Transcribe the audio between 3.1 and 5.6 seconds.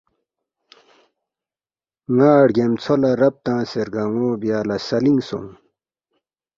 رب تنگسے رگنو بیا لاسلینگ سونگ